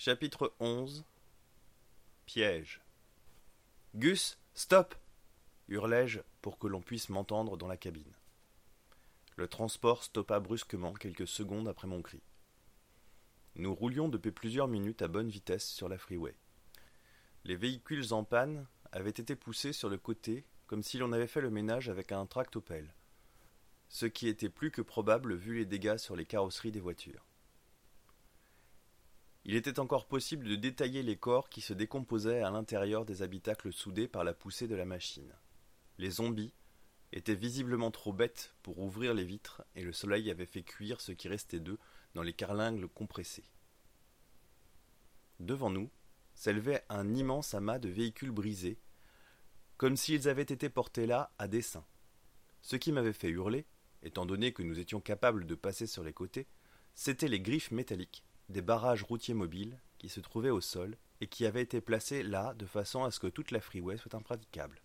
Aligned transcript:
Chapitre 0.00 0.54
11 0.60 1.04
Piège 2.24 2.80
Gus, 3.96 4.38
stop 4.54 4.94
hurlai-je 5.66 6.20
pour 6.40 6.56
que 6.56 6.68
l'on 6.68 6.80
puisse 6.80 7.08
m'entendre 7.08 7.56
dans 7.56 7.66
la 7.66 7.76
cabine. 7.76 8.14
Le 9.34 9.48
transport 9.48 10.04
stoppa 10.04 10.38
brusquement 10.38 10.92
quelques 10.92 11.26
secondes 11.26 11.66
après 11.66 11.88
mon 11.88 12.00
cri. 12.00 12.20
Nous 13.56 13.74
roulions 13.74 14.08
depuis 14.08 14.30
plusieurs 14.30 14.68
minutes 14.68 15.02
à 15.02 15.08
bonne 15.08 15.30
vitesse 15.30 15.68
sur 15.68 15.88
la 15.88 15.98
freeway. 15.98 16.36
Les 17.42 17.56
véhicules 17.56 18.12
en 18.12 18.22
panne 18.22 18.68
avaient 18.92 19.10
été 19.10 19.34
poussés 19.34 19.72
sur 19.72 19.88
le 19.88 19.98
côté 19.98 20.44
comme 20.68 20.84
si 20.84 20.98
l'on 20.98 21.10
avait 21.10 21.26
fait 21.26 21.40
le 21.40 21.50
ménage 21.50 21.88
avec 21.88 22.12
un 22.12 22.24
tractopelle, 22.24 22.94
ce 23.88 24.06
qui 24.06 24.28
était 24.28 24.48
plus 24.48 24.70
que 24.70 24.80
probable 24.80 25.34
vu 25.34 25.56
les 25.56 25.66
dégâts 25.66 25.96
sur 25.96 26.14
les 26.14 26.24
carrosseries 26.24 26.70
des 26.70 26.78
voitures. 26.78 27.27
Il 29.48 29.56
était 29.56 29.80
encore 29.80 30.06
possible 30.06 30.46
de 30.46 30.56
détailler 30.56 31.02
les 31.02 31.16
corps 31.16 31.48
qui 31.48 31.62
se 31.62 31.72
décomposaient 31.72 32.42
à 32.42 32.50
l'intérieur 32.50 33.06
des 33.06 33.22
habitacles 33.22 33.72
soudés 33.72 34.06
par 34.06 34.22
la 34.22 34.34
poussée 34.34 34.68
de 34.68 34.74
la 34.74 34.84
machine. 34.84 35.32
Les 35.96 36.10
zombies 36.10 36.52
étaient 37.12 37.34
visiblement 37.34 37.90
trop 37.90 38.12
bêtes 38.12 38.54
pour 38.62 38.78
ouvrir 38.78 39.14
les 39.14 39.24
vitres 39.24 39.64
et 39.74 39.84
le 39.84 39.94
soleil 39.94 40.30
avait 40.30 40.44
fait 40.44 40.60
cuire 40.62 41.00
ce 41.00 41.12
qui 41.12 41.28
restait 41.28 41.60
d'eux 41.60 41.78
dans 42.12 42.20
les 42.20 42.34
carlingles 42.34 42.88
compressés. 42.88 43.48
Devant 45.40 45.70
nous 45.70 45.88
s'élevait 46.34 46.84
un 46.90 47.14
immense 47.14 47.54
amas 47.54 47.78
de 47.78 47.88
véhicules 47.88 48.32
brisés, 48.32 48.78
comme 49.78 49.96
s'ils 49.96 50.28
avaient 50.28 50.42
été 50.42 50.68
portés 50.68 51.06
là 51.06 51.32
à 51.38 51.48
dessein. 51.48 51.86
Ce 52.60 52.76
qui 52.76 52.92
m'avait 52.92 53.14
fait 53.14 53.30
hurler, 53.30 53.64
étant 54.02 54.26
donné 54.26 54.52
que 54.52 54.62
nous 54.62 54.78
étions 54.78 55.00
capables 55.00 55.46
de 55.46 55.54
passer 55.54 55.86
sur 55.86 56.04
les 56.04 56.12
côtés, 56.12 56.46
c'étaient 56.94 57.28
les 57.28 57.40
griffes 57.40 57.70
métalliques 57.70 58.24
des 58.48 58.62
barrages 58.62 59.02
routiers 59.02 59.34
mobiles 59.34 59.78
qui 59.98 60.08
se 60.08 60.20
trouvaient 60.20 60.50
au 60.50 60.60
sol 60.60 60.96
et 61.20 61.26
qui 61.26 61.46
avaient 61.46 61.62
été 61.62 61.80
placés 61.80 62.22
là 62.22 62.54
de 62.54 62.66
façon 62.66 63.04
à 63.04 63.10
ce 63.10 63.20
que 63.20 63.26
toute 63.26 63.50
la 63.50 63.60
freeway 63.60 63.96
soit 63.96 64.14
impraticable. 64.14 64.80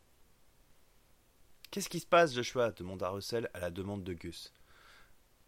Qu'est-ce 1.72 1.90
qui 1.90 2.00
se 2.00 2.06
passe, 2.06 2.34
Joshua? 2.34 2.72
demanda 2.72 3.10
Russell 3.10 3.50
à 3.54 3.60
la 3.60 3.72
demande 3.72 4.04
de 4.04 4.14
Gus. 4.14 4.54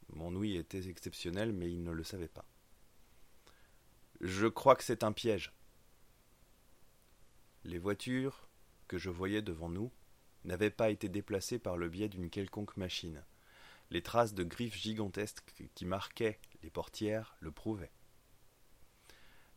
Mon 0.09 0.35
ouïe 0.35 0.55
était 0.55 0.87
exceptionnel, 0.87 1.53
mais 1.53 1.71
il 1.71 1.83
ne 1.83 1.91
le 1.91 2.03
savait 2.03 2.27
pas. 2.27 2.45
Je 4.21 4.47
crois 4.47 4.75
que 4.75 4.83
c'est 4.83 5.03
un 5.03 5.11
piège. 5.11 5.53
Les 7.63 7.79
voitures 7.79 8.47
que 8.87 8.97
je 8.97 9.09
voyais 9.09 9.41
devant 9.41 9.69
nous 9.69 9.91
n'avaient 10.45 10.69
pas 10.69 10.89
été 10.89 11.09
déplacées 11.09 11.59
par 11.59 11.77
le 11.77 11.89
biais 11.89 12.09
d'une 12.09 12.29
quelconque 12.29 12.77
machine. 12.77 13.23
Les 13.89 14.01
traces 14.01 14.33
de 14.33 14.43
griffes 14.43 14.77
gigantesques 14.77 15.53
qui 15.73 15.85
marquaient 15.85 16.39
les 16.63 16.69
portières 16.69 17.35
le 17.39 17.51
prouvaient. 17.51 17.91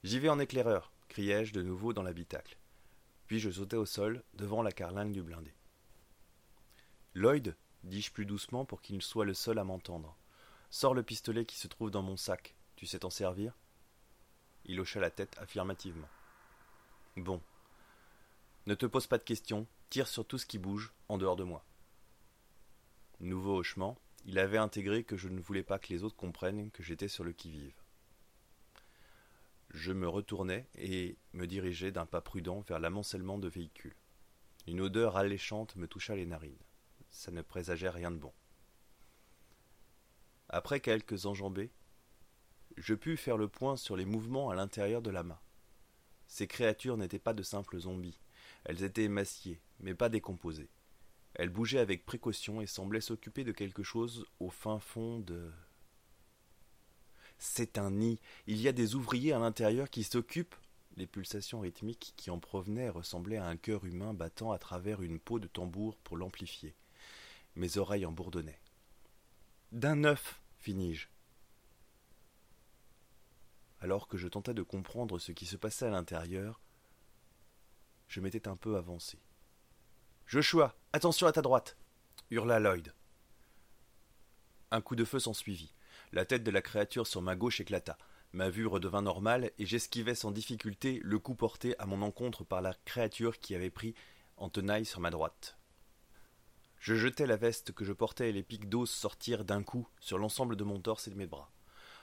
J'y 0.05 0.21
vais 0.21 0.29
en 0.29 0.39
éclaireur, 0.39 0.93
criai-je 1.09 1.53
de 1.53 1.63
nouveau 1.63 1.93
dans 1.93 2.03
l'habitacle. 2.03 2.57
Puis 3.27 3.41
je 3.41 3.51
sautai 3.51 3.77
au 3.77 3.85
sol, 3.85 4.23
devant 4.35 4.63
la 4.63 4.71
carlingue 4.71 5.13
du 5.13 5.23
blindé. 5.23 5.53
Lloyd, 7.15 7.57
dis-je 7.83 8.13
plus 8.13 8.25
doucement 8.25 8.65
pour 8.65 8.81
qu'il 8.81 9.03
soit 9.03 9.25
le 9.25 9.35
seul 9.35 9.59
à 9.59 9.65
m'entendre, 9.65 10.17
sors 10.71 10.95
le 10.95 11.03
pistolet 11.03 11.45
qui 11.45 11.57
se 11.57 11.67
trouve 11.67 11.91
dans 11.91 12.03
mon 12.03 12.17
sac. 12.17 12.55
Tu 12.77 12.87
sais 12.87 13.01
t'en 13.01 13.11
servir? 13.11 13.59
Il 14.67 14.81
hocha 14.81 15.01
la 15.01 15.11
tête 15.11 15.37
affirmativement. 15.39 16.09
Bon. 17.17 17.43
Ne 18.67 18.75
te 18.75 18.87
pose 18.87 19.09
pas 19.09 19.19
de 19.19 19.25
questions, 19.25 19.67
tire 19.91 20.07
sur 20.07 20.25
tout 20.25 20.39
ce 20.39 20.47
qui 20.47 20.59
bouge, 20.59 20.93
en 21.09 21.19
dehors 21.19 21.37
de 21.37 21.45
moi. 21.45 21.65
Nouveau 23.19 23.57
hochement, 23.57 23.99
il 24.27 24.39
avait 24.39 24.59
intégré 24.59 25.03
que 25.03 25.17
je 25.17 25.29
ne 25.29 25.41
voulais 25.41 25.65
pas 25.65 25.81
que 25.81 25.89
les 25.89 26.05
autres 26.05 26.17
comprennent 26.17 26.71
que 26.71 26.85
j'étais 26.85 27.09
sur 27.09 27.25
le 27.25 27.33
qui-vive. 27.33 27.75
Je 29.71 29.93
me 29.93 30.09
retournai 30.09 30.67
et 30.77 31.17
me 31.33 31.47
dirigeai 31.47 31.93
d'un 31.93 32.07
pas 32.07 32.21
prudent 32.21 32.61
vers 32.61 32.81
l'amoncellement 32.81 33.39
de 33.39 33.49
véhicules. 33.49 33.97
Une 34.67 34.81
odeur 34.81 35.17
alléchante 35.17 35.77
me 35.77 35.87
toucha 35.87 36.17
les 36.17 36.27
narines. 36.27 36.57
Ça 37.11 37.31
ne 37.31 37.43
présageait 37.43 37.91
rien 37.91 38.11
de 38.11 38.19
bon. 38.19 38.33
Après 40.49 40.81
quelques 40.81 41.27
enjambées, 41.27 41.71
je 42.77 42.95
pus 42.95 43.17
faire 43.17 43.37
le 43.37 43.49
point 43.49 43.77
sur 43.77 43.97
les 43.97 44.07
mouvements 44.07 44.51
à 44.51 44.55
l'intérieur 44.55 45.03
de 45.03 45.11
l'amas. 45.11 45.43
Ces 46.27 46.47
créatures 46.47 46.97
n'étaient 46.97 47.19
pas 47.19 47.35
de 47.35 47.43
simples 47.43 47.79
zombies. 47.79 48.19
Elles 48.65 48.85
étaient 48.85 49.05
émaciées, 49.05 49.61
mais 49.81 49.95
pas 49.95 50.09
décomposées. 50.09 50.71
Elles 51.35 51.51
bougeaient 51.51 51.79
avec 51.79 52.07
précaution 52.07 52.61
et 52.61 52.67
semblaient 52.67 53.01
s'occuper 53.01 53.45
de 53.45 53.53
quelque 53.53 53.83
chose 53.83 54.27
au 54.41 54.51
fin 54.51 54.79
fond 54.79 55.21
de 55.21 55.51
c'est 57.39 57.79
un 57.79 57.91
nid. 57.91 58.21
Il 58.47 58.61
y 58.61 58.69
a 58.69 58.73
des 58.73 58.95
ouvriers 58.95 59.33
à 59.33 59.39
l'intérieur 59.39 59.91
qui 59.91 60.05
s'occupent. 60.05 60.57
Les 60.97 61.07
pulsations 61.07 61.61
rythmiques 61.61 62.13
qui 62.17 62.31
en 62.31 62.41
provenaient 62.41 62.89
ressemblaient 62.89 63.37
à 63.37 63.47
un 63.47 63.57
cœur 63.57 63.85
humain 63.85 64.15
battant 64.15 64.51
à 64.51 64.59
travers 64.59 65.01
une 65.03 65.21
peau 65.21 65.39
de 65.39 65.47
tambour 65.47 65.97
pour 65.99 66.17
l'amplifier. 66.17 66.75
Mes 67.55 67.79
oreilles 67.79 68.07
en 68.07 68.13
bourdonnaient. 68.13 68.61
D'un 69.71 70.05
œuf, 70.05 70.41
finis-je. 70.59 71.07
Alors 73.81 74.09
que 74.09 74.17
je 74.17 74.27
tentais 74.27 74.55
de 74.55 74.63
comprendre 74.63 75.21
ce 75.21 75.31
qui 75.31 75.47
se 75.47 75.57
passait 75.57 75.87
à 75.87 75.91
l'intérieur, 75.91 76.61
je 78.09 78.21
m'étais 78.21 78.49
un 78.49 78.57
peu 78.57 78.77
avancé. 78.77 79.21
Joshua, 80.27 80.75
attention 80.93 81.27
à 81.29 81.33
ta 81.33 81.43
droite 81.43 81.77
hurla 82.31 82.59
Lloyd. 82.59 82.93
Un 84.71 84.81
coup 84.81 84.97
de 84.97 85.05
feu 85.05 85.19
s'ensuivit. 85.19 85.73
La 86.13 86.25
tête 86.25 86.43
de 86.43 86.51
la 86.51 86.63
créature 86.63 87.07
sur 87.07 87.21
ma 87.21 87.37
gauche 87.37 87.61
éclata. 87.61 87.99
Ma 88.33 88.49
vue 88.51 88.67
redevint 88.67 89.03
normale 89.03 89.51
et 89.59 89.67
j'esquivai 89.67 90.15
sans 90.15 90.31
difficulté 90.31 91.01
le 91.03 91.19
coup 91.19 91.35
porté 91.35 91.79
à 91.79 91.87
mon 91.87 92.03
encontre 92.03 92.45
par 92.45 92.63
la 92.63 92.75
créature 92.85 93.39
qui 93.39 93.55
avait 93.55 93.71
pris 93.71 93.95
en 94.37 94.49
tenaille 94.49 94.85
sur 94.85 95.01
ma 95.01 95.11
droite. 95.11 95.59
Je 96.79 96.95
jetai 96.95 97.27
la 97.27 97.37
veste 97.37 97.73
que 97.73 97.85
je 97.85 97.93
portais 97.93 98.31
et 98.31 98.33
les 98.33 98.43
pics 98.43 98.69
d'os 98.69 98.91
sortirent 98.91 99.45
d'un 99.45 99.63
coup 99.63 99.89
sur 100.01 100.19
l'ensemble 100.19 100.57
de 100.57 100.65
mon 100.65 100.79
torse 100.81 101.09
et 101.09 101.11
de 101.11 101.17
mes 101.17 101.27
bras. 101.27 101.51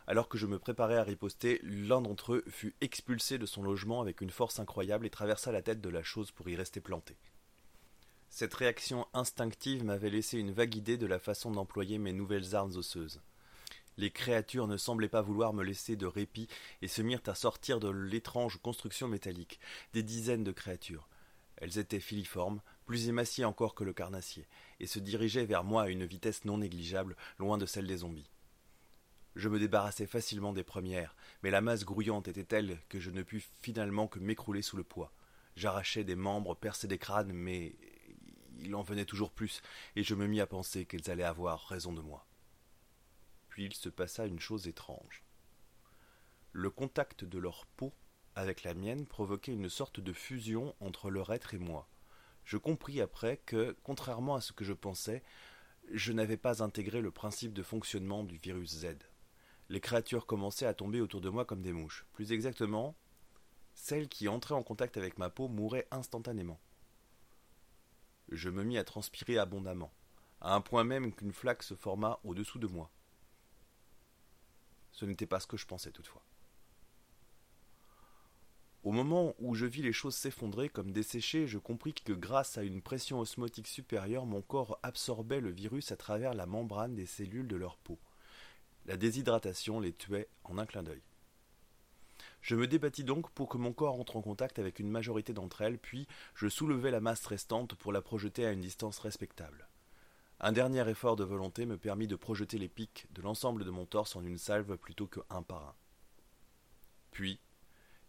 Alors 0.07 0.29
que 0.29 0.37
je 0.37 0.45
me 0.45 0.59
préparais 0.59 0.97
à 0.97 1.03
riposter, 1.03 1.59
l'un 1.63 2.01
d'entre 2.01 2.35
eux 2.35 2.43
fut 2.47 2.75
expulsé 2.81 3.39
de 3.39 3.45
son 3.45 3.63
logement 3.63 4.01
avec 4.01 4.21
une 4.21 4.29
force 4.29 4.59
incroyable 4.59 5.07
et 5.07 5.09
traversa 5.09 5.51
la 5.51 5.63
tête 5.63 5.81
de 5.81 5.89
la 5.89 6.03
chose 6.03 6.31
pour 6.31 6.47
y 6.49 6.55
rester 6.55 6.79
planté. 6.79 7.17
Cette 8.29 8.53
réaction 8.53 9.07
instinctive 9.13 9.83
m'avait 9.83 10.09
laissé 10.09 10.37
une 10.37 10.51
vague 10.51 10.75
idée 10.75 10.97
de 10.97 11.07
la 11.07 11.19
façon 11.19 11.51
d'employer 11.51 11.97
mes 11.97 12.13
nouvelles 12.13 12.53
armes 12.53 12.75
osseuses. 12.75 13.21
Les 13.97 14.11
créatures 14.11 14.67
ne 14.67 14.77
semblaient 14.77 15.07
pas 15.07 15.21
vouloir 15.21 15.53
me 15.53 15.63
laisser 15.63 15.95
de 15.95 16.05
répit 16.05 16.47
et 16.81 16.87
se 16.87 17.01
mirent 17.01 17.21
à 17.27 17.35
sortir 17.35 17.79
de 17.79 17.89
l'étrange 17.89 18.57
construction 18.61 19.07
métallique. 19.07 19.59
Des 19.93 20.03
dizaines 20.03 20.43
de 20.43 20.51
créatures. 20.51 21.07
Elles 21.57 21.77
étaient 21.77 22.01
filiformes, 22.01 22.61
plus 22.85 23.07
émaciées 23.07 23.45
encore 23.45 23.73
que 23.73 23.85
le 23.85 23.93
carnassier, 23.93 24.47
et 24.79 24.87
se 24.87 24.99
dirigeaient 24.99 25.45
vers 25.45 25.63
moi 25.63 25.83
à 25.83 25.89
une 25.89 26.05
vitesse 26.05 26.43
non 26.43 26.57
négligeable, 26.57 27.15
loin 27.39 27.57
de 27.57 27.65
celle 27.65 27.87
des 27.87 27.97
zombies. 27.97 28.29
Je 29.35 29.49
me 29.49 29.59
débarrassai 29.59 30.07
facilement 30.07 30.53
des 30.53 30.63
premières, 30.63 31.15
mais 31.43 31.51
la 31.51 31.61
masse 31.61 31.85
grouillante 31.85 32.27
était 32.27 32.43
telle 32.43 32.79
que 32.89 32.99
je 32.99 33.11
ne 33.11 33.23
pus 33.23 33.47
finalement 33.61 34.07
que 34.07 34.19
m'écrouler 34.19 34.61
sous 34.61 34.77
le 34.77 34.83
poids. 34.83 35.11
J'arrachai 35.55 36.03
des 36.03 36.15
membres, 36.15 36.55
perçai 36.55 36.87
des 36.87 36.97
crânes, 36.97 37.31
mais 37.33 37.75
il 38.59 38.75
en 38.75 38.81
venait 38.81 39.05
toujours 39.05 39.31
plus, 39.31 39.61
et 39.95 40.03
je 40.03 40.15
me 40.15 40.27
mis 40.27 40.41
à 40.41 40.47
penser 40.47 40.85
qu'elles 40.85 41.09
allaient 41.09 41.23
avoir 41.23 41.67
raison 41.67 41.93
de 41.93 42.01
moi. 42.01 42.25
Puis 43.55 43.63
il 43.63 43.73
se 43.73 43.87
passa 43.87 44.25
une 44.25 44.41
chose 44.41 44.67
étrange. 44.67 45.23
Le 46.51 46.69
contact 46.69 47.23
de 47.23 47.39
leur 47.39 47.65
peau 47.65 47.93
avec 48.35 48.63
la 48.63 48.73
mienne 48.73 49.05
provoquait 49.05 49.53
une 49.53 49.69
sorte 49.69 50.01
de 50.01 50.11
fusion 50.11 50.75
entre 50.81 51.09
leur 51.09 51.31
être 51.31 51.53
et 51.53 51.57
moi. 51.57 51.87
Je 52.43 52.57
compris 52.57 52.99
après 52.99 53.37
que, 53.37 53.77
contrairement 53.81 54.35
à 54.35 54.41
ce 54.41 54.51
que 54.51 54.65
je 54.65 54.73
pensais, 54.73 55.23
je 55.89 56.11
n'avais 56.11 56.35
pas 56.35 56.63
intégré 56.63 56.99
le 56.99 57.11
principe 57.11 57.53
de 57.53 57.63
fonctionnement 57.63 58.25
du 58.25 58.39
virus 58.39 58.71
Z. 58.79 58.97
Les 59.69 59.79
créatures 59.79 60.25
commençaient 60.25 60.65
à 60.65 60.73
tomber 60.73 60.99
autour 60.99 61.21
de 61.21 61.29
moi 61.29 61.45
comme 61.45 61.61
des 61.61 61.71
mouches. 61.71 62.05
Plus 62.11 62.33
exactement, 62.33 62.93
celles 63.73 64.09
qui 64.09 64.27
entraient 64.27 64.53
en 64.53 64.63
contact 64.63 64.97
avec 64.97 65.17
ma 65.17 65.29
peau 65.29 65.47
mouraient 65.47 65.87
instantanément. 65.91 66.59
Je 68.27 68.49
me 68.49 68.65
mis 68.65 68.77
à 68.77 68.83
transpirer 68.83 69.37
abondamment, 69.37 69.93
à 70.41 70.55
un 70.55 70.59
point 70.59 70.83
même 70.83 71.13
qu'une 71.13 71.31
flaque 71.31 71.63
se 71.63 71.75
forma 71.75 72.19
au-dessous 72.25 72.59
de 72.59 72.67
moi. 72.67 72.91
Ce 74.95 75.03
n'était 75.03 75.25
pas 75.25 75.41
ce 75.41 75.47
que 75.47 75.57
je 75.57 75.65
pensais 75.65 75.91
toutefois. 75.91 76.23
Au 78.83 78.91
moment 78.91 79.35
où 79.39 79.53
je 79.53 79.65
vis 79.65 79.81
les 79.81 79.91
choses 79.91 80.15
s'effondrer 80.15 80.69
comme 80.69 80.91
desséchées, 80.91 81.47
je 81.47 81.57
compris 81.57 81.93
que 81.93 82.13
grâce 82.13 82.57
à 82.57 82.63
une 82.63 82.81
pression 82.81 83.19
osmotique 83.19 83.67
supérieure, 83.67 84.25
mon 84.25 84.41
corps 84.41 84.79
absorbait 84.83 85.41
le 85.41 85.49
virus 85.51 85.91
à 85.91 85.97
travers 85.97 86.33
la 86.33 86.45
membrane 86.45 86.95
des 86.95 87.05
cellules 87.05 87.47
de 87.47 87.57
leur 87.57 87.77
peau. 87.77 87.99
La 88.85 88.95
déshydratation 88.95 89.81
les 89.81 89.91
tuait 89.91 90.29
en 90.45 90.57
un 90.57 90.65
clin 90.65 90.83
d'œil. 90.83 91.01
Je 92.41 92.55
me 92.55 92.67
débattis 92.67 93.03
donc 93.03 93.29
pour 93.31 93.49
que 93.49 93.57
mon 93.57 93.73
corps 93.73 93.99
entre 93.99 94.15
en 94.15 94.21
contact 94.21 94.59
avec 94.59 94.79
une 94.79 94.89
majorité 94.89 95.33
d'entre 95.33 95.61
elles, 95.61 95.79
puis 95.79 96.07
je 96.35 96.47
soulevai 96.47 96.89
la 96.91 97.01
masse 97.01 97.25
restante 97.25 97.75
pour 97.75 97.91
la 97.91 98.01
projeter 98.01 98.45
à 98.45 98.51
une 98.51 98.61
distance 98.61 98.99
respectable. 98.99 99.67
Un 100.39 100.51
dernier 100.51 100.87
effort 100.89 101.15
de 101.15 101.23
volonté 101.23 101.65
me 101.65 101.77
permit 101.77 102.07
de 102.07 102.15
projeter 102.15 102.57
les 102.57 102.67
pics 102.67 103.07
de 103.11 103.21
l'ensemble 103.21 103.63
de 103.63 103.69
mon 103.69 103.85
torse 103.85 104.15
en 104.15 104.23
une 104.23 104.37
salve 104.37 104.77
plutôt 104.77 105.07
que 105.07 105.21
un 105.29 105.41
par 105.41 105.63
un. 105.63 105.75
Puis, 107.11 107.39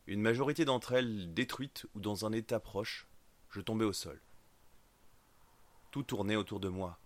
Une 0.09 0.21
majorité 0.21 0.65
d'entre 0.65 0.93
elles 0.93 1.35
détruites 1.35 1.87
ou 1.95 2.01
dans 2.01 2.27
un 2.27 2.33
état 2.33 2.61
proche, 2.61 3.09
je 3.51 3.61
tombais 3.61 3.85
au 3.85 3.93
sol. 3.93 4.21
Tout 5.91 6.05
tournait 6.05 6.37
autour 6.37 6.61
de 6.61 6.69
moi. 6.69 6.99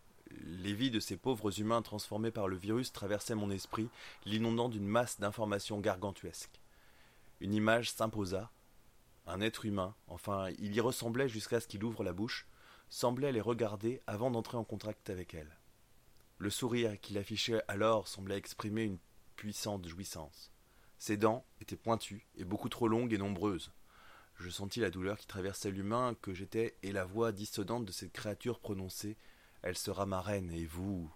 Les 0.42 0.74
vies 0.74 0.90
de 0.90 1.00
ces 1.00 1.16
pauvres 1.16 1.60
humains 1.60 1.80
transformés 1.80 2.30
par 2.30 2.46
le 2.46 2.56
virus 2.56 2.92
traversaient 2.92 3.34
mon 3.34 3.50
esprit, 3.50 3.88
l'inondant 4.26 4.68
d'une 4.68 4.86
masse 4.86 5.18
d'informations 5.18 5.80
gargantuesques. 5.80 6.60
Une 7.40 7.54
image 7.54 7.90
s'imposa. 7.90 8.50
Un 9.26 9.40
être 9.40 9.64
humain, 9.64 9.94
enfin, 10.06 10.50
il 10.58 10.74
y 10.74 10.80
ressemblait 10.80 11.28
jusqu'à 11.28 11.60
ce 11.60 11.68
qu'il 11.68 11.84
ouvre 11.84 12.04
la 12.04 12.12
bouche, 12.12 12.46
semblait 12.90 13.32
les 13.32 13.40
regarder 13.40 14.02
avant 14.06 14.30
d'entrer 14.30 14.56
en 14.56 14.64
contact 14.64 15.08
avec 15.10 15.32
elles. 15.32 15.56
Le 16.38 16.50
sourire 16.50 17.00
qu'il 17.00 17.18
affichait 17.18 17.62
alors 17.68 18.08
semblait 18.08 18.36
exprimer 18.36 18.82
une 18.82 18.98
puissante 19.36 19.86
jouissance. 19.86 20.50
Ses 20.98 21.16
dents 21.16 21.46
étaient 21.60 21.76
pointues 21.76 22.26
et 22.36 22.44
beaucoup 22.44 22.68
trop 22.68 22.88
longues 22.88 23.12
et 23.12 23.18
nombreuses. 23.18 23.72
Je 24.34 24.50
sentis 24.50 24.80
la 24.80 24.90
douleur 24.90 25.18
qui 25.18 25.26
traversait 25.26 25.70
l'humain 25.70 26.16
que 26.20 26.34
j'étais 26.34 26.76
et 26.82 26.92
la 26.92 27.04
voix 27.04 27.32
dissonante 27.32 27.84
de 27.84 27.92
cette 27.92 28.12
créature 28.12 28.58
prononçait 28.58 29.16
Elle 29.62 29.78
sera 29.78 30.04
ma 30.04 30.20
reine 30.20 30.50
et 30.52 30.66
vous. 30.66 31.10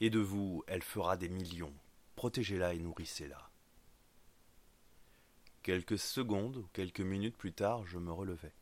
Et 0.00 0.10
de 0.10 0.18
vous, 0.18 0.64
elle 0.66 0.82
fera 0.82 1.16
des 1.16 1.28
millions. 1.28 1.74
Protégez-la 2.16 2.74
et 2.74 2.78
nourrissez-la. 2.78 3.50
Quelques 5.62 5.98
secondes 5.98 6.56
ou 6.56 6.68
quelques 6.72 7.00
minutes 7.00 7.36
plus 7.36 7.52
tard, 7.52 7.86
je 7.86 7.98
me 7.98 8.12
relevai. 8.12 8.52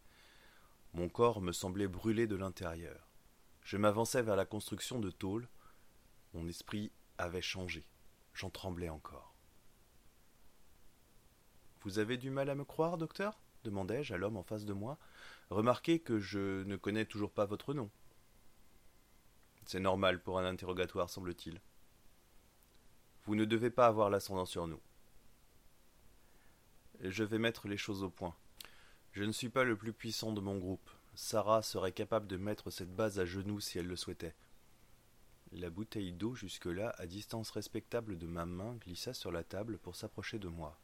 Mon 0.94 1.08
corps 1.08 1.40
me 1.40 1.52
semblait 1.52 1.88
brûler 1.88 2.28
de 2.28 2.36
l'intérieur. 2.36 3.08
Je 3.62 3.76
m'avançais 3.76 4.22
vers 4.22 4.36
la 4.36 4.46
construction 4.46 5.00
de 5.00 5.10
tôles. 5.10 5.48
Mon 6.34 6.46
esprit 6.46 6.92
avait 7.18 7.42
changé. 7.42 7.84
J'en 8.32 8.50
tremblais 8.50 8.88
encore. 8.88 9.34
Vous 11.82 11.98
avez 11.98 12.16
du 12.16 12.30
mal 12.30 12.48
à 12.48 12.54
me 12.54 12.64
croire, 12.64 12.96
docteur? 12.96 13.38
demandai-je 13.64 14.14
à 14.14 14.18
l'homme 14.18 14.36
en 14.36 14.42
face 14.42 14.64
de 14.64 14.72
moi. 14.72 14.98
Remarquez 15.50 15.98
que 15.98 16.20
je 16.20 16.62
ne 16.64 16.76
connais 16.76 17.06
toujours 17.06 17.32
pas 17.32 17.46
votre 17.46 17.74
nom. 17.74 17.90
C'est 19.66 19.80
normal 19.80 20.22
pour 20.22 20.38
un 20.38 20.44
interrogatoire, 20.44 21.08
semble-t-il. 21.10 21.60
Vous 23.24 23.34
ne 23.34 23.46
devez 23.46 23.70
pas 23.70 23.86
avoir 23.86 24.10
l'ascendant 24.10 24.44
sur 24.44 24.66
nous. 24.66 24.80
Je 27.00 27.24
vais 27.24 27.38
mettre 27.38 27.66
les 27.66 27.78
choses 27.78 28.02
au 28.02 28.10
point. 28.10 28.34
Je 29.14 29.22
ne 29.22 29.30
suis 29.30 29.48
pas 29.48 29.62
le 29.62 29.76
plus 29.76 29.92
puissant 29.92 30.32
de 30.32 30.40
mon 30.40 30.58
groupe. 30.58 30.90
Sarah 31.14 31.62
serait 31.62 31.92
capable 31.92 32.26
de 32.26 32.36
mettre 32.36 32.70
cette 32.70 32.92
base 32.92 33.20
à 33.20 33.24
genoux 33.24 33.60
si 33.60 33.78
elle 33.78 33.86
le 33.86 33.94
souhaitait. 33.94 34.34
La 35.52 35.70
bouteille 35.70 36.10
d'eau 36.10 36.34
jusque-là 36.34 36.92
à 36.98 37.06
distance 37.06 37.52
respectable 37.52 38.18
de 38.18 38.26
ma 38.26 38.44
main 38.44 38.74
glissa 38.74 39.14
sur 39.14 39.30
la 39.30 39.44
table 39.44 39.78
pour 39.78 39.94
s'approcher 39.94 40.40
de 40.40 40.48
moi. 40.48 40.76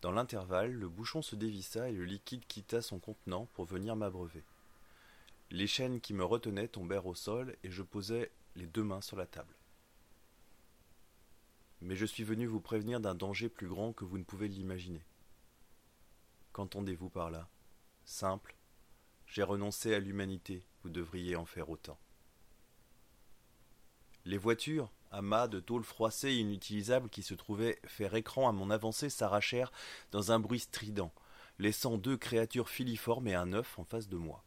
Dans 0.00 0.12
l'intervalle, 0.12 0.72
le 0.72 0.88
bouchon 0.88 1.20
se 1.20 1.36
dévissa 1.36 1.90
et 1.90 1.92
le 1.92 2.06
liquide 2.06 2.46
quitta 2.46 2.80
son 2.80 2.98
contenant 2.98 3.44
pour 3.52 3.66
venir 3.66 3.96
m'abreuver. 3.96 4.44
Les 5.50 5.66
chaînes 5.66 6.00
qui 6.00 6.14
me 6.14 6.24
retenaient 6.24 6.68
tombèrent 6.68 7.04
au 7.04 7.14
sol 7.14 7.54
et 7.64 7.70
je 7.70 7.82
posai 7.82 8.30
les 8.56 8.66
deux 8.66 8.82
mains 8.82 9.02
sur 9.02 9.18
la 9.18 9.26
table. 9.26 9.54
Mais 11.82 11.96
je 11.96 12.06
suis 12.06 12.24
venu 12.24 12.46
vous 12.46 12.62
prévenir 12.62 12.98
d'un 12.98 13.14
danger 13.14 13.50
plus 13.50 13.68
grand 13.68 13.92
que 13.92 14.06
vous 14.06 14.16
ne 14.16 14.24
pouvez 14.24 14.48
l'imaginer. 14.48 15.02
Qu'entendez-vous 16.52 17.08
par 17.08 17.30
là? 17.30 17.48
Simple. 18.04 18.56
J'ai 19.26 19.42
renoncé 19.42 19.94
à 19.94 20.00
l'humanité, 20.00 20.66
vous 20.82 20.90
devriez 20.90 21.36
en 21.36 21.46
faire 21.46 21.70
autant. 21.70 21.98
Les 24.26 24.36
voitures, 24.36 24.92
amas 25.10 25.48
de 25.48 25.60
tôles 25.60 25.84
froissées 25.84 26.32
et 26.32 26.38
inutilisables 26.38 27.08
qui 27.08 27.22
se 27.22 27.34
trouvaient 27.34 27.80
faire 27.86 28.14
écran 28.14 28.48
à 28.48 28.52
mon 28.52 28.70
avancée 28.70 29.08
s'arrachèrent 29.08 29.72
dans 30.10 30.30
un 30.30 30.38
bruit 30.38 30.60
strident, 30.60 31.12
laissant 31.58 31.96
deux 31.96 32.16
créatures 32.16 32.68
filiformes 32.68 33.28
et 33.28 33.34
un 33.34 33.52
œuf 33.54 33.78
en 33.78 33.84
face 33.84 34.08
de 34.08 34.16
moi. 34.16 34.44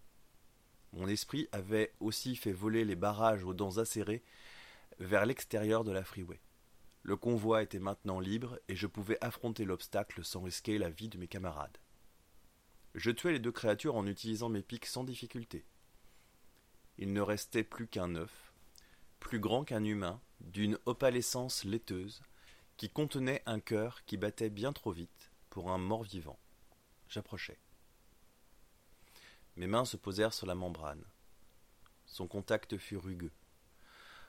Mon 0.94 1.08
esprit 1.08 1.50
avait 1.52 1.94
aussi 2.00 2.36
fait 2.36 2.54
voler 2.54 2.86
les 2.86 2.96
barrages 2.96 3.44
aux 3.44 3.54
dents 3.54 3.80
acérées 3.80 4.24
vers 5.00 5.26
l'extérieur 5.26 5.84
de 5.84 5.92
la 5.92 6.04
freeway. 6.04 6.40
Le 7.02 7.18
convoi 7.18 7.64
était 7.64 7.80
maintenant 7.80 8.20
libre 8.20 8.60
et 8.68 8.76
je 8.76 8.88
pouvais 8.88 9.18
affronter 9.24 9.66
l'obstacle 9.66 10.24
sans 10.24 10.42
risquer 10.42 10.78
la 10.78 10.90
vie 10.90 11.10
de 11.10 11.18
mes 11.18 11.28
camarades. 11.28 11.78
Je 12.96 13.12
tuai 13.12 13.34
les 13.34 13.40
deux 13.40 13.52
créatures 13.52 13.98
en 13.98 14.08
utilisant 14.08 14.48
mes 14.48 14.62
pics 14.62 14.86
sans 14.86 15.04
difficulté. 15.04 15.66
Il 16.98 17.12
ne 17.12 17.20
restait 17.20 17.66
plus 17.66 17.88
qu'un 17.88 18.16
œuf, 18.16 18.54
plus 19.20 19.42
grand 19.42 19.66
qu'un 19.66 19.84
humain, 19.84 20.22
d'une 20.40 20.80
opalescence 20.86 21.66
laiteuse, 21.66 22.24
qui 22.78 22.90
contenait 22.90 23.44
un 23.46 23.60
cœur 23.60 24.06
qui 24.06 24.16
battait 24.16 24.50
bien 24.50 24.72
trop 24.72 24.94
vite 24.94 25.32
pour 25.50 25.72
un 25.72 25.78
mort 25.78 26.04
vivant. 26.04 26.40
J'approchai. 27.10 27.60
Mes 29.58 29.68
mains 29.68 29.86
se 29.86 29.98
posèrent 29.98 30.34
sur 30.34 30.48
la 30.48 30.56
membrane. 30.56 31.04
Son 32.06 32.28
contact 32.28 32.78
fut 32.78 32.98
rugueux. 32.98 33.34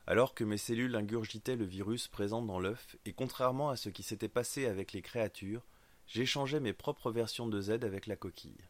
Alors 0.09 0.35
que 0.35 0.43
mes 0.43 0.59
cellules 0.59 0.97
ingurgitaient 0.97 1.57
le 1.57 1.65
virus 1.65 2.09
présent 2.09 2.43
dans 2.43 2.59
l'œuf, 2.59 2.97
et 3.05 3.13
contrairement 3.13 3.71
à 3.71 3.77
ce 3.77 3.91
qui 3.91 4.03
s'était 4.03 4.29
passé 4.29 4.67
avec 4.67 4.93
les 4.93 5.03
créatures, 5.03 5.65
j'échangeais 6.07 6.61
mes 6.61 6.73
propres 6.73 7.11
versions 7.11 7.49
de 7.49 7.61
Z 7.61 7.71
avec 7.85 8.07
la 8.07 8.17
coquille. 8.17 8.65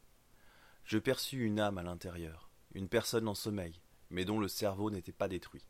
Je 0.85 0.99
perçus 0.99 1.45
une 1.45 1.61
âme 1.61 1.79
à 1.79 1.83
l'intérieur, 1.83 2.51
une 2.75 2.89
personne 2.89 3.29
en 3.29 3.35
sommeil, 3.35 3.81
mais 4.11 4.25
dont 4.25 4.39
le 4.39 4.49
cerveau 4.49 4.91
n'était 4.91 5.13
pas 5.13 5.29
détruit. 5.29 5.67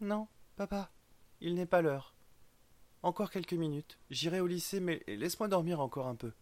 Non, 0.00 0.28
papa, 0.56 0.92
il 1.40 1.54
n'est 1.54 1.66
pas 1.66 1.82
l'heure. 1.82 2.14
Encore 3.02 3.30
quelques 3.30 3.52
minutes. 3.52 3.98
J'irai 4.10 4.40
au 4.40 4.46
lycée, 4.46 4.80
mais 4.80 5.02
laisse-moi 5.06 5.48
dormir 5.48 5.80
encore 5.80 6.06
un 6.06 6.14
peu. 6.14 6.32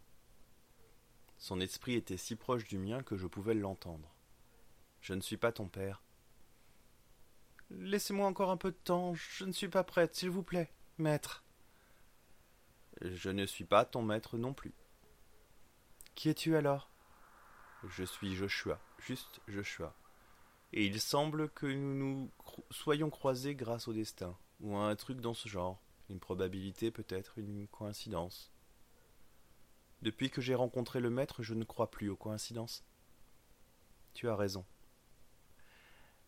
Son 1.37 1.59
esprit 1.59 1.95
était 1.95 2.17
si 2.17 2.35
proche 2.35 2.65
du 2.65 2.77
mien 2.77 3.03
que 3.03 3.17
je 3.17 3.27
pouvais 3.27 3.53
l'entendre. 3.53 4.15
Je 5.01 5.13
ne 5.13 5.19
suis 5.19 5.35
pas 5.35 5.51
ton 5.51 5.67
père. 5.67 6.01
Laissez-moi 7.69 8.27
encore 8.27 8.49
un 8.49 8.57
peu 8.57 8.71
de 8.71 8.77
temps, 8.77 9.13
je 9.13 9.43
ne 9.43 9.51
suis 9.51 9.67
pas 9.67 9.83
prête, 9.83 10.15
s'il 10.15 10.29
vous 10.29 10.43
plaît, 10.43 10.71
maître. 10.97 11.42
Je 13.01 13.29
ne 13.29 13.45
suis 13.45 13.65
pas 13.65 13.85
ton 13.85 14.01
maître 14.01 14.37
non 14.37 14.53
plus. 14.53 14.73
Qui 16.15 16.29
es-tu 16.29 16.55
alors? 16.55 16.89
Je 17.87 18.03
suis 18.03 18.35
Joshua, 18.35 18.79
juste 18.99 19.41
Joshua 19.47 19.95
et 20.73 20.85
il 20.87 20.99
semble 20.99 21.49
que 21.49 21.67
nous 21.67 21.93
nous 21.93 22.31
soyons 22.71 23.11
croisés 23.11 23.53
grâce 23.53 23.87
au 23.87 23.93
destin, 23.93 24.35
ou 24.59 24.75
à 24.75 24.89
un 24.89 24.95
truc 24.95 25.21
dans 25.21 25.35
ce 25.35 25.47
genre, 25.47 25.79
une 26.09 26.19
probabilité 26.19 26.89
peut-être, 26.89 27.37
une 27.37 27.67
coïncidence. 27.67 28.51
Depuis 30.01 30.31
que 30.31 30.41
j'ai 30.41 30.55
rencontré 30.55 30.99
le 30.99 31.11
maître, 31.11 31.43
je 31.43 31.53
ne 31.53 31.63
crois 31.63 31.91
plus 31.91 32.09
aux 32.09 32.15
coïncidences. 32.15 32.83
Tu 34.15 34.27
as 34.27 34.35
raison. 34.35 34.65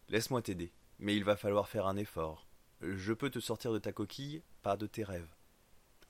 Laisse-moi 0.09 0.43
t'aider, 0.43 0.71
mais 0.99 1.15
il 1.15 1.23
va 1.23 1.35
falloir 1.35 1.67
faire 1.67 1.87
un 1.87 1.97
effort. 1.97 2.47
Je 2.81 3.13
peux 3.13 3.31
te 3.31 3.39
sortir 3.39 3.73
de 3.73 3.79
ta 3.79 3.91
coquille, 3.91 4.43
pas 4.61 4.77
de 4.77 4.85
tes 4.85 5.03
rêves. 5.03 5.34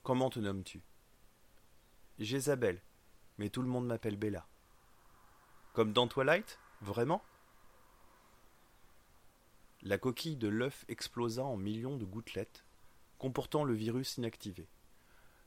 Comment 0.06 0.30
te 0.30 0.38
nommes-tu? 0.38 0.82
Jézabel, 2.20 2.80
mais 3.38 3.50
tout 3.50 3.60
le 3.60 3.66
monde 3.66 3.88
m'appelle 3.88 4.14
Bella. 4.14 4.46
Comme 5.72 5.92
dans 5.92 6.06
Twilight? 6.06 6.60
Vraiment? 6.80 7.24
La 9.82 9.98
coquille 9.98 10.36
de 10.36 10.46
l'œuf 10.46 10.84
explosa 10.86 11.42
en 11.42 11.56
millions 11.56 11.96
de 11.96 12.04
gouttelettes, 12.04 12.64
comportant 13.18 13.64
le 13.64 13.74
virus 13.74 14.16
inactivé. 14.16 14.68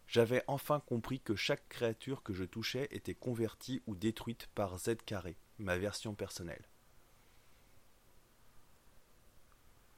J'avais 0.08 0.44
enfin 0.48 0.82
compris 0.82 1.22
que 1.22 1.38
chaque 1.38 1.70
créature 1.70 2.22
que 2.22 2.34
je 2.34 2.44
touchais 2.44 2.90
était 2.92 3.16
convertie 3.16 3.82
ou 3.88 3.96
détruite 3.96 4.48
par 4.56 4.78
Z 4.78 4.98
carré, 5.06 5.38
ma 5.58 5.78
version 5.78 6.16
personnelle. 6.16 6.68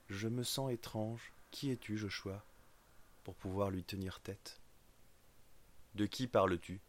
Je 0.08 0.27
me 0.27 0.44
sens 0.44 0.72
étrange. 0.72 1.34
Qui 1.50 1.72
es-tu, 1.72 1.98
Joshua? 1.98 2.46
Pour 3.24 3.36
pouvoir 3.36 3.70
lui 3.70 3.84
tenir 3.84 4.20
tête. 4.20 4.60
De 5.96 6.06
qui 6.06 6.28
parles-tu? 6.28 6.82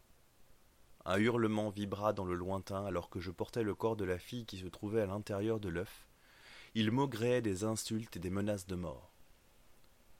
Un 1.04 1.18
hurlement 1.18 1.68
vibra 1.68 2.12
dans 2.12 2.24
le 2.24 2.34
lointain 2.34 2.86
alors 2.86 3.10
que 3.10 3.20
je 3.20 3.30
portais 3.30 3.62
le 3.62 3.74
corps 3.74 3.96
de 3.96 4.04
la 4.04 4.18
fille 4.18 4.46
qui 4.46 4.58
se 4.58 4.66
trouvait 4.66 5.02
à 5.02 5.06
l'intérieur 5.06 5.60
de 5.60 5.68
l'œuf, 5.68 6.06
il 6.74 6.90
maugréait 6.90 7.42
des 7.42 7.64
insultes 7.64 8.16
et 8.16 8.20
des 8.20 8.30
menaces 8.30 8.66
de 8.66 8.76
mort. 8.76 9.10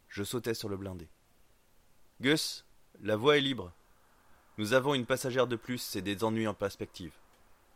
Je 0.08 0.22
sautai 0.24 0.52
sur 0.52 0.68
le 0.68 0.76
blindé. 0.76 1.08
Gus, 2.20 2.66
la 3.00 3.16
voie 3.16 3.38
est 3.38 3.40
libre. 3.40 3.72
Nous 4.58 4.74
avons 4.74 4.94
une 4.94 5.06
passagère 5.06 5.46
de 5.46 5.56
plus 5.56 5.96
et 5.96 6.02
des 6.02 6.24
ennuis 6.24 6.46
en 6.46 6.54
perspective. 6.54 7.14